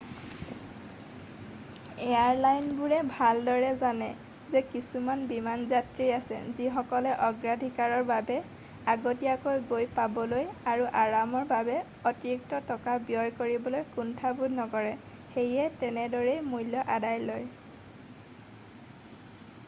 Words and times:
এয়াৰলাইনবোৰে 2.05 3.01
ভালদৰে 3.09 3.67
জানে 3.81 4.05
যে 4.55 4.61
কিছুমান 4.69 5.21
বিমান 5.31 5.65
যাত্ৰী 5.73 6.07
আছে 6.15 6.39
যিসকলে 6.61 7.11
অগ্ৰাধিকাৰৰ 7.27 8.07
বাবে 8.13 8.37
আগতীয়াকৈ 8.95 9.63
গৈ 9.73 9.87
পাবলৈ 9.99 10.49
আৰু 10.73 10.89
আৰামৰ 11.03 11.47
বাবে 11.53 11.77
অতিৰিক্ত 12.13 12.63
টকা 12.73 12.97
ব্যয় 13.13 13.31
কৰিবলৈ 13.43 13.87
কুণ্ঠাবোধ 13.99 14.59
নকৰে 14.63 14.97
সেয়ে 15.37 15.69
তেনেদৰেই 15.85 16.43
মূল্য 16.55 16.83
আদায় 16.99 17.23
লয় 17.31 17.49